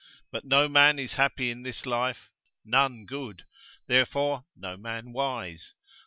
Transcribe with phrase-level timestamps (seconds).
[0.31, 2.31] But no man is happy in this life,
[2.65, 3.45] none good,
[3.85, 5.75] therefore no man wise.